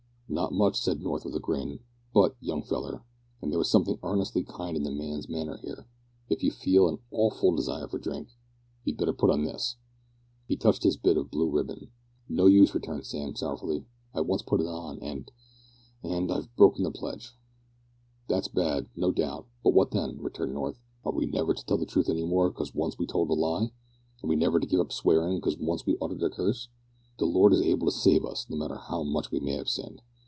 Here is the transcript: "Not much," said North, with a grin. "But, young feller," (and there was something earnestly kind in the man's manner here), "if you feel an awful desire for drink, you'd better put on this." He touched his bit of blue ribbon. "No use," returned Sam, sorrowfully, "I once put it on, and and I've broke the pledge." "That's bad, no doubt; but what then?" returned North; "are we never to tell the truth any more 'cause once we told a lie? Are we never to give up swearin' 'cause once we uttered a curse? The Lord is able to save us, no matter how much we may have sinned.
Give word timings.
"Not 0.33 0.53
much," 0.53 0.79
said 0.79 1.01
North, 1.01 1.25
with 1.25 1.35
a 1.35 1.41
grin. 1.41 1.81
"But, 2.13 2.37
young 2.39 2.63
feller," 2.63 3.03
(and 3.41 3.51
there 3.51 3.57
was 3.59 3.69
something 3.69 3.99
earnestly 4.01 4.45
kind 4.45 4.77
in 4.77 4.83
the 4.83 4.89
man's 4.89 5.27
manner 5.27 5.57
here), 5.57 5.89
"if 6.29 6.41
you 6.41 6.51
feel 6.51 6.87
an 6.87 6.99
awful 7.11 7.53
desire 7.53 7.85
for 7.89 7.99
drink, 7.99 8.29
you'd 8.85 8.95
better 8.95 9.11
put 9.11 9.29
on 9.29 9.43
this." 9.43 9.75
He 10.47 10.55
touched 10.55 10.83
his 10.83 10.95
bit 10.95 11.17
of 11.17 11.31
blue 11.31 11.49
ribbon. 11.49 11.89
"No 12.29 12.45
use," 12.45 12.73
returned 12.73 13.05
Sam, 13.05 13.35
sorrowfully, 13.35 13.85
"I 14.13 14.21
once 14.21 14.41
put 14.41 14.61
it 14.61 14.67
on, 14.67 14.99
and 14.99 15.29
and 16.01 16.31
I've 16.31 16.55
broke 16.55 16.77
the 16.77 16.91
pledge." 16.91 17.35
"That's 18.29 18.47
bad, 18.47 18.87
no 18.95 19.11
doubt; 19.11 19.47
but 19.65 19.73
what 19.73 19.91
then?" 19.91 20.17
returned 20.21 20.53
North; 20.53 20.79
"are 21.03 21.11
we 21.11 21.25
never 21.25 21.53
to 21.53 21.65
tell 21.65 21.77
the 21.77 21.85
truth 21.85 22.07
any 22.07 22.23
more 22.23 22.49
'cause 22.53 22.73
once 22.73 22.97
we 22.97 23.05
told 23.05 23.29
a 23.31 23.33
lie? 23.33 23.73
Are 24.23 24.27
we 24.29 24.37
never 24.37 24.61
to 24.61 24.65
give 24.67 24.79
up 24.79 24.93
swearin' 24.93 25.41
'cause 25.41 25.57
once 25.57 25.85
we 25.85 25.97
uttered 26.01 26.23
a 26.23 26.29
curse? 26.29 26.69
The 27.19 27.25
Lord 27.25 27.51
is 27.51 27.59
able 27.61 27.87
to 27.87 27.91
save 27.91 28.23
us, 28.23 28.49
no 28.49 28.55
matter 28.55 28.75
how 28.75 29.03
much 29.03 29.29
we 29.29 29.41
may 29.41 29.57
have 29.57 29.67
sinned. 29.67 30.01